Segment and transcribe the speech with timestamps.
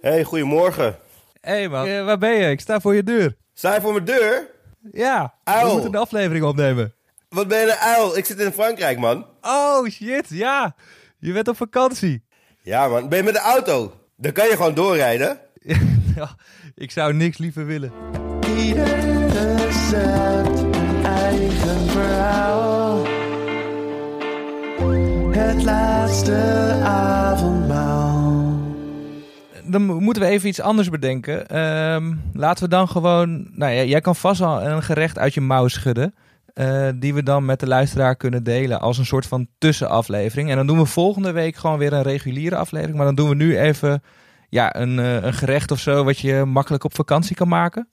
[0.00, 0.96] Hey, goedemorgen.
[1.40, 2.50] Hé hey man, eh, waar ben je?
[2.50, 3.36] Ik sta voor je deur.
[3.54, 4.50] Sta je voor mijn deur?
[4.92, 5.66] Ja, Uil.
[5.66, 6.94] we moeten een aflevering opnemen.
[7.28, 8.16] Wat ben je een uil?
[8.16, 9.26] Ik zit in Frankrijk, man.
[9.42, 10.74] Oh shit, ja.
[11.18, 12.24] Je bent op vakantie.
[12.62, 13.08] Ja, man.
[13.08, 13.92] Ben je met de auto?
[14.16, 15.38] Dan kan je gewoon doorrijden.
[16.16, 16.36] Ja,
[16.74, 17.92] ik zou niks liever willen.
[18.58, 18.96] Ieder
[19.56, 23.06] recept een eigen verhaal.
[25.30, 26.34] Het laatste
[26.82, 27.61] avondmaal.
[29.72, 31.48] Dan mo- moeten we even iets anders bedenken.
[31.48, 33.48] Ehm, laten we dan gewoon...
[33.52, 36.14] Nou ja, jij kan vast al een gerecht uit je mouw schudden.
[36.54, 40.50] eh, die we dan met de luisteraar kunnen delen als een soort van tussenaflevering.
[40.50, 42.96] En dan doen we volgende week gewoon weer een reguliere aflevering.
[42.96, 44.02] Maar dan doen we nu even
[44.48, 47.88] ja, een, eh, een gerecht of zo wat je makkelijk op vakantie kan maken.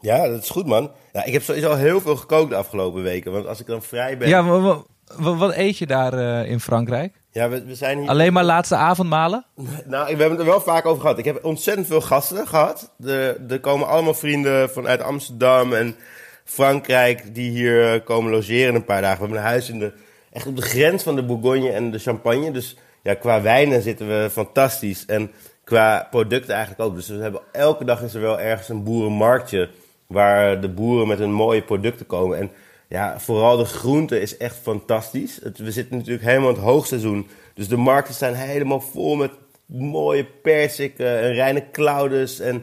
[0.00, 0.90] Ja, dat is goed, man.
[1.12, 3.32] Ja, ik heb sowieso heel veel gekookt de afgelopen weken.
[3.32, 4.28] Want als ik dan vrij ben...
[4.28, 4.82] Ja, wa- wa-
[5.16, 7.19] wa- wat eet je daar eh, in Frankrijk?
[7.32, 8.08] Ja, we, we zijn hier...
[8.08, 9.44] Alleen maar laatste avondmalen?
[9.86, 11.18] Nou, we hebben het er wel vaak over gehad.
[11.18, 12.92] Ik heb ontzettend veel gasten gehad.
[13.04, 15.96] Er, er komen allemaal vrienden vanuit Amsterdam en
[16.44, 19.16] Frankrijk die hier eh, komen logeren een paar dagen.
[19.16, 19.92] We hebben een huis in de,
[20.32, 22.50] echt op de grens van de Bourgogne en de Champagne.
[22.50, 25.06] Dus ja, qua wijnen zitten we fantastisch.
[25.06, 25.30] En
[25.64, 26.94] qua producten eigenlijk ook.
[26.94, 29.70] Dus we hebben, elke dag is er wel ergens een boerenmarktje
[30.06, 32.38] waar de boeren met hun mooie producten komen.
[32.38, 32.50] En
[32.90, 35.38] ja, vooral de groente is echt fantastisch.
[35.42, 37.28] Het, we zitten natuurlijk helemaal in het hoogseizoen.
[37.54, 39.30] Dus de markten zijn helemaal vol met
[39.66, 42.62] mooie persiken en reine claudes en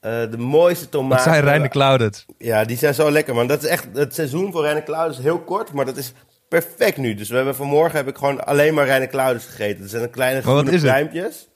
[0.00, 1.24] eh, de mooiste Wat tomaten.
[1.24, 2.26] zijn Reine Clouded?
[2.38, 3.46] Ja, die zijn zo lekker, man.
[3.46, 6.12] Dat is echt, het seizoen voor reine claudes is heel kort, maar dat is
[6.48, 7.14] perfect nu.
[7.14, 9.80] Dus we hebben vanmorgen heb ik gewoon alleen maar reine claudes gegeten.
[9.80, 11.48] Dat zijn een kleine wat groene pruimpjes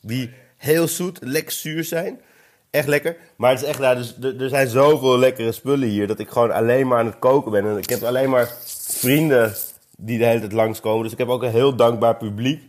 [0.00, 2.20] die heel zoet, lekker zuur zijn.
[2.74, 3.16] Echt lekker.
[3.36, 6.28] Maar het is echt, nou, dus, er, er zijn zoveel lekkere spullen hier dat ik
[6.28, 7.66] gewoon alleen maar aan het koken ben.
[7.66, 8.52] En ik heb alleen maar
[8.88, 9.54] vrienden
[9.96, 11.02] die de hele tijd langskomen.
[11.02, 12.62] Dus ik heb ook een heel dankbaar publiek.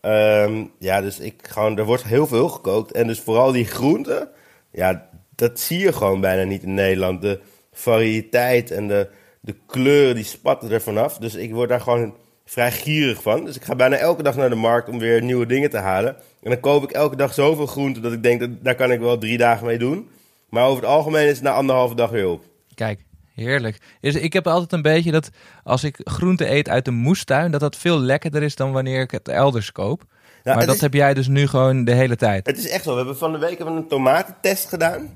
[0.00, 2.92] Ehm, ja, dus ik gewoon, er wordt heel veel gekookt.
[2.92, 4.28] En dus vooral die groenten,
[4.72, 7.22] ja, dat zie je gewoon bijna niet in Nederland.
[7.22, 7.40] De
[7.72, 9.08] variëteit en de,
[9.40, 11.18] de kleuren, die spatten er vanaf.
[11.18, 12.14] Dus ik word daar gewoon
[12.52, 13.44] vrij gierig van.
[13.44, 16.16] Dus ik ga bijna elke dag naar de markt om weer nieuwe dingen te halen.
[16.42, 19.00] En dan koop ik elke dag zoveel groenten dat ik denk, dat, daar kan ik
[19.00, 20.08] wel drie dagen mee doen.
[20.48, 22.42] Maar over het algemeen is het na anderhalve dag weer op.
[22.74, 23.04] Kijk,
[23.34, 23.78] heerlijk.
[24.00, 25.30] Is, ik heb altijd een beetje dat
[25.64, 29.10] als ik groente eet uit de moestuin, dat dat veel lekkerder is dan wanneer ik
[29.10, 30.02] het elders koop.
[30.42, 32.46] Ja, maar dat is- heb jij dus nu gewoon de hele tijd.
[32.46, 32.90] Het is echt zo.
[32.90, 35.08] We hebben van de week hebben een tomatentest gedaan.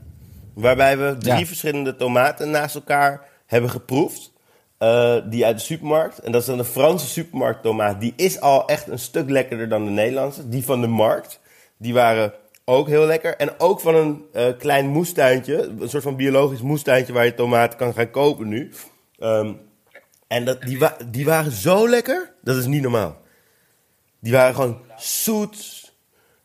[0.55, 1.47] Waarbij we drie Ja.
[1.47, 4.33] verschillende tomaten naast elkaar hebben geproefd.
[4.79, 6.19] Eh, die uit de supermarkt.
[6.19, 8.01] En dat is dan de Franse supermarkttomaat.
[8.01, 10.49] Die is al echt een stuk lekkerder dan de Nederlandse.
[10.49, 11.41] Die van de markt.
[11.77, 12.33] Die waren
[12.65, 13.37] ook heel lekker.
[13.37, 15.63] En ook van een eh, klein moestuintje.
[15.63, 18.73] Een soort van biologisch moestuintje waar je tomaten kan gaan kopen nu.
[19.19, 19.53] Ehm,
[20.27, 22.33] en dat, die, die waren zo lekker.
[22.43, 23.17] Dat is niet normaal.
[24.21, 25.85] Die waren gewoon zoet.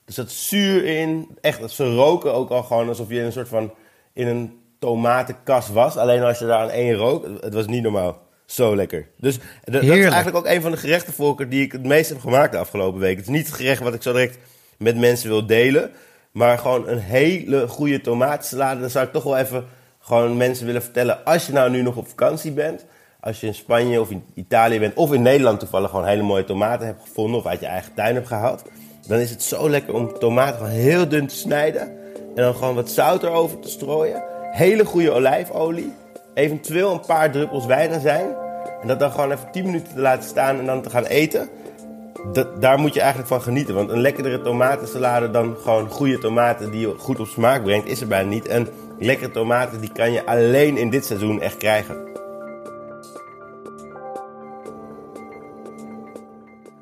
[0.06, 1.38] Er zat zuur in.
[1.42, 3.74] Echt, ze roken ook al gewoon alsof je een soort van...
[4.14, 5.98] in een tomatenkas was.
[5.98, 7.28] Alleen als je daar aan één rook.
[7.40, 8.20] Het was niet normaal.
[8.46, 9.08] Zo lekker.
[9.18, 12.52] Dus dat is eigenlijk ook een van de gerechten die ik het meest heb gemaakt
[12.52, 13.18] de afgelopen week.
[13.18, 14.38] Het is niet het gerecht wat ik zo direct
[14.78, 15.92] met mensen wil delen.
[16.32, 18.80] Maar gewoon een hele goede tomatensalade.
[18.80, 19.66] Dan zou ik toch wel even
[20.00, 21.26] gewoon mensen willen vertellen.
[21.26, 22.86] Als je nou nu nog op vakantie bent.
[23.20, 24.96] Als je in Spanje of in Italië bent.
[24.96, 27.40] Of in Nederland toevallig gewoon hele mooie tomaten hebt gevonden.
[27.40, 28.64] Of uit je eigen tuin hebt gehaald.
[29.08, 31.82] Dan is het zo lekker om tomaten gewoon heel dun te snijden.
[32.36, 34.31] En dan gewoon wat zout erover te strooien.
[34.52, 35.94] Hele goede olijfolie.
[36.34, 38.36] Eventueel een paar druppels wijnazijn.
[38.82, 41.50] En dat dan gewoon even 10 minuten te laten staan en dan te gaan eten.
[42.34, 43.76] Dat, daar moet je eigenlijk van genieten.
[43.76, 48.02] Want een lekkerdere tomatensalade dan gewoon goede tomaten die je goed op smaak brengt, is
[48.02, 48.48] er bijna niet.
[48.48, 48.68] En
[49.00, 52.11] lekkere tomaten die kan je alleen in dit seizoen echt krijgen.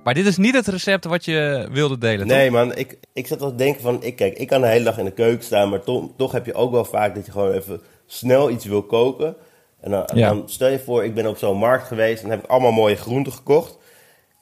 [0.04, 2.38] Maar dit is niet het recept wat je wilde delen, toch?
[2.38, 4.84] Nee man, ik, ik zat wel te denken van, ik, kijk, ik kan de hele
[4.84, 7.32] dag in de keuken staan, maar toch, toch heb je ook wel vaak dat je
[7.32, 9.36] gewoon even snel iets wil koken.
[9.82, 10.30] En dan, Ja.
[10.30, 12.96] dan stel je voor, ik ben op zo'n markt geweest en heb ik allemaal mooie
[12.96, 13.78] groenten gekocht.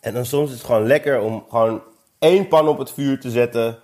[0.01, 1.81] En dan soms is het gewoon lekker om gewoon
[2.19, 3.77] één pan op het vuur te zetten,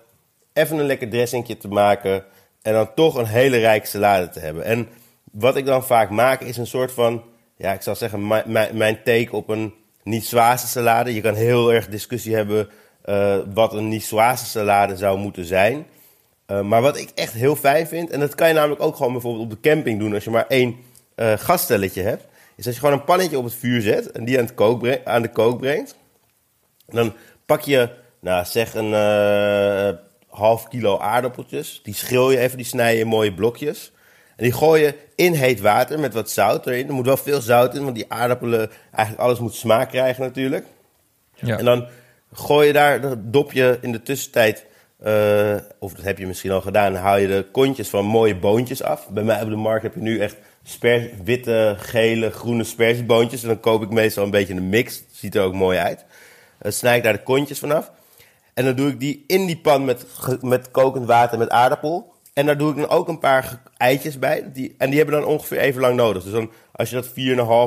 [0.53, 2.23] even een lekker dressingje te maken
[2.61, 4.63] en dan toch een hele rijke salade te hebben.
[4.63, 4.87] En
[5.31, 7.23] wat ik dan vaak maak is een soort van,
[7.57, 8.27] ja, ik zal zeggen,
[8.73, 11.13] mijn take op een niçoise salade.
[11.13, 12.69] Je kan heel erg discussie hebben
[13.01, 15.85] eh, wat een niçoise salade zou moeten zijn.
[16.45, 19.11] Eh, maar wat ik echt heel fijn vind, en dat kan je namelijk ook gewoon
[19.11, 20.75] bijvoorbeeld op de camping doen als je maar één
[21.15, 24.45] gaststelletje hebt, is als je gewoon een pannetje op het vuur zet en die aan,
[24.45, 25.95] het kook bre- aan de kook brengt.
[26.87, 27.13] Dan
[27.45, 27.89] pak je,
[28.19, 28.93] nou zeg een
[30.29, 31.79] half kilo aardappeltjes.
[31.83, 33.91] Die schil je even, die snij je in mooie blokjes.
[34.43, 36.87] En die gooi je in heet water met wat zout erin.
[36.87, 40.65] Er moet wel veel zout in, want die aardappelen, eigenlijk alles moet smaak krijgen natuurlijk.
[41.33, 41.57] Ja.
[41.57, 41.87] En dan
[42.33, 44.65] gooi je daar, dop je in de tussentijd
[44.99, 48.83] eh, of dat heb je misschien al gedaan, haal je de kontjes van mooie boontjes
[48.83, 49.09] af.
[49.09, 53.41] Bij mij op de markt heb je nu echt sper- witte, gele, groene spersieboontjes.
[53.41, 55.03] En dan koop ik meestal een beetje een mix.
[55.11, 56.05] Ziet er ook mooi uit.
[56.59, 57.91] Dan snij ik daar de kontjes vanaf.
[58.53, 60.05] En dan doe ik die in die pan met,
[60.41, 62.12] met kokend water met aardappel.
[62.33, 64.51] En daar doe ik dan ook een paar eitjes bij.
[64.53, 66.23] Die, en die hebben dan ongeveer even lang nodig.
[66.23, 67.07] Dus dan, als je dat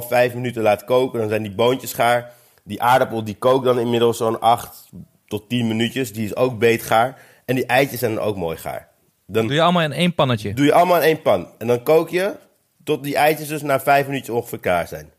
[0.03, 2.33] 4,5, 5 minuten laat koken, dan zijn die boontjes gaar.
[2.65, 4.89] Die aardappel die kookt dan inmiddels zo'n 8
[5.27, 6.13] tot 10 minuutjes.
[6.13, 7.19] Die is ook beetgaar.
[7.45, 8.89] En die eitjes zijn dan ook mooi gaar.
[9.27, 10.55] Dan Doe je allemaal in één pannetje.
[10.55, 11.49] doe je allemaal in één pan.
[11.59, 12.35] En dan kook je
[12.85, 15.11] tot die eitjes dus na 5 minuutjes ongeveer klaar zijn.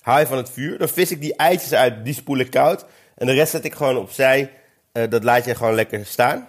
[0.00, 0.78] Haal je van het vuur.
[0.78, 2.04] Dan vis ik die eitjes uit.
[2.04, 2.84] Die spoel ik koud.
[3.16, 4.50] En de rest zet ik gewoon opzij.
[4.92, 6.48] Eh, dat laat je gewoon lekker staan.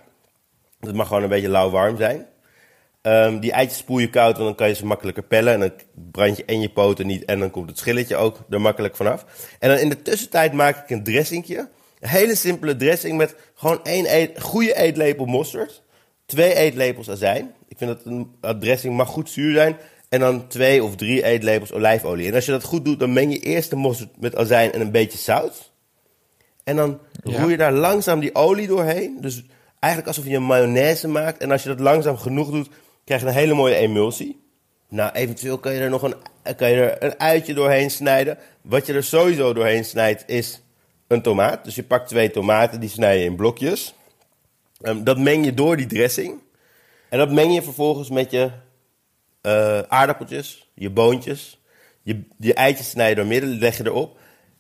[0.80, 2.26] Dat mag gewoon een beetje lauw-warm zijn.
[3.02, 5.54] Ehm, die eitjes spoel je koud, want dan kan je ze makkelijker pellen.
[5.54, 5.72] En dan
[6.12, 7.26] brand je en je poten niet.
[7.26, 9.26] En dan komt het schilletje ook er makkelijk vanaf.
[9.60, 11.70] En dan in de tussentijd maak ik een dressingje.
[12.00, 15.82] Een hele simpele dressing met gewoon één eet, goede eetlepel mosterd.
[16.26, 17.54] Twee eetlepels azijn.
[17.68, 19.78] Ik vind dat een, een dressing mag goed zuur zijn.
[20.10, 22.28] En dan twee of drie eetlepels olijfolie.
[22.28, 24.82] En als je dat goed doet, dan meng je eerst de mosterd met azijn en
[24.82, 25.72] een beetje zout.
[26.64, 27.40] En dan Ja.
[27.42, 29.18] roer je daar langzaam die olie doorheen.
[29.22, 29.44] Dus
[29.80, 31.42] eigenlijk alsof je een mayonaise maakt.
[31.42, 32.70] En als je dat langzaam genoeg doet,
[33.08, 34.40] krijg je een hele mooie emulsie.
[34.90, 36.16] Nou, eventueel kan je er nog een,
[36.56, 38.38] kan je er een uitje doorheen snijden.
[38.62, 40.62] Wat je er sowieso doorheen snijdt, is
[41.08, 41.64] een tomaat.
[41.64, 43.96] Dus je pakt twee tomaten, die snij je in blokjes.
[44.82, 46.42] Ehm, dat meng je door die dressing.
[47.10, 48.50] En dat meng je vervolgens met je
[49.42, 51.62] eh, aardappeltjes, je boontjes.
[52.02, 54.18] Je, je eitjes snij je door midden, leg je erop.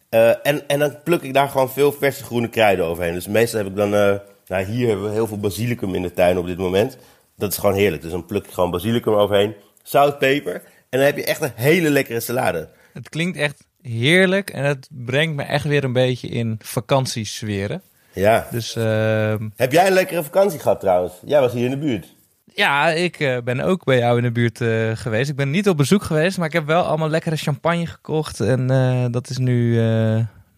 [0.09, 3.13] Eh, en, en dan pluk ik daar gewoon veel verse groene kruiden overheen.
[3.13, 3.95] Dus meestal heb ik dan...
[3.95, 4.15] eh,
[4.47, 6.97] nou, hier hebben we heel veel basilicum in de tuin op dit moment.
[7.37, 8.01] Dat is gewoon heerlijk.
[8.01, 9.55] Dus dan pluk ik gewoon basilicum overheen.
[9.83, 10.53] Zout, peper.
[10.89, 12.69] En dan heb je echt een hele lekkere salade.
[12.93, 17.81] Het klinkt echt heerlijk en het brengt me echt weer een beetje in vakantiesferen.
[18.13, 18.47] Ja.
[18.51, 21.13] Dus ehm, Heb jij een lekkere vakantie gehad trouwens?
[21.25, 22.15] Jij was hier in de buurt.
[22.53, 25.29] ja, ik eh, ben ook bij jou in de buurt eh, geweest.
[25.29, 28.39] Ik ben niet op bezoek geweest, maar ik heb wel allemaal lekkere champagne gekocht.
[28.39, 29.75] En eh, dat is nu,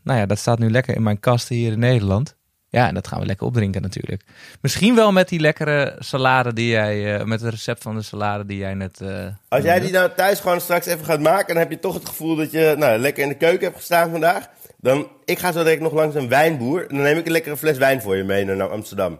[0.03, 2.35] nou ja, dat staat nu lekker in mijn kast hier in Nederland.
[2.71, 4.23] Ja, en dat gaan we lekker opdrinken natuurlijk.
[4.61, 8.45] Misschien wel met die lekkere salade die jij, eh, met het recept van de salade
[8.45, 9.01] die jij net...
[9.01, 11.47] eh, Als jij die nou thuis gewoon straks even gaat maken...
[11.47, 14.11] dan heb je toch het gevoel dat je nou, lekker in de keuken hebt gestaan
[14.11, 14.47] vandaag.
[14.77, 16.81] Dan, ik ga zo direct nog langs een wijnboer.
[16.81, 19.19] En dan neem ik een lekkere fles wijn voor je mee naar Amsterdam.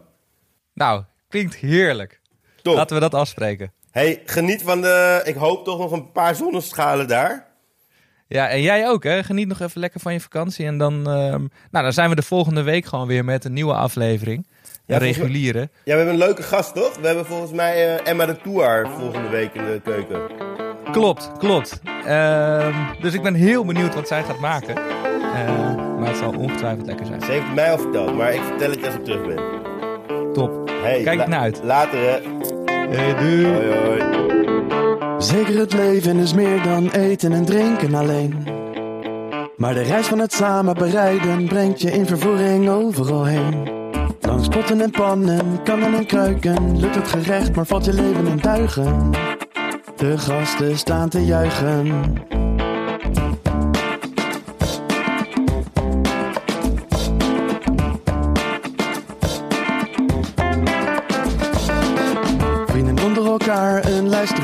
[0.74, 2.20] Nou, klinkt heerlijk.
[2.62, 2.76] Top.
[2.76, 3.72] Laten we dat afspreken.
[3.92, 5.22] Hey, geniet van de...
[5.24, 7.48] Ik hoop toch nog een paar zonneschalen daar.
[8.32, 9.24] Ja, en jij ook, hè?
[9.24, 10.66] Geniet nog even lekker van je vakantie.
[10.66, 13.74] En dan, ehm, nou, dan zijn we de volgende week gewoon weer met een nieuwe
[13.74, 14.48] aflevering.
[14.86, 15.60] Ja, reguliere.
[15.60, 16.98] Ja, we hebben een leuke gast, toch?
[17.02, 20.22] We hebben volgens mij eh, Emma de Tour volgende week in de keuken.
[20.92, 21.82] Klopt, klopt.
[22.06, 24.76] Ehm, dus ik ben heel benieuwd wat zij gaat maken.
[24.76, 27.22] Eh, maar het zal ongetwijfeld lekker zijn.
[27.22, 29.44] Ze heeft het mij al verteld, maar ik vertel het als ik terug ben.
[30.34, 30.70] Top.
[30.82, 31.60] Hey, Kijk la- naar uit.
[31.64, 32.20] Later, hè.
[32.98, 33.46] Hey, doei.
[33.46, 34.09] Hoi, hoi.
[35.30, 38.48] Zeker het leven is meer dan eten en drinken alleen.
[39.58, 43.70] Maar de reis van het samen bereiden brengt je in vervoering overal heen.
[44.22, 48.38] Langs potten en pannen, kannen en kruiken, lukt het gerecht, maar valt je leven in
[48.38, 49.12] duigen.
[49.96, 51.94] De gasten staan te juichen.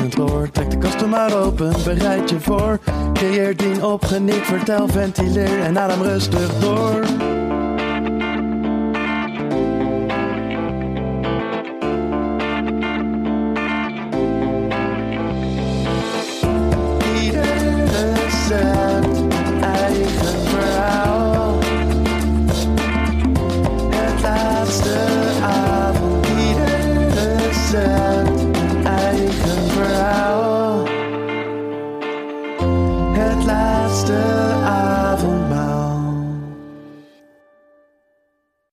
[0.08, 2.78] Trek de kasten maar open, bereid je voor.
[3.12, 7.35] Creëer dien op, geniet, vertel, ventileer en adem rustig door.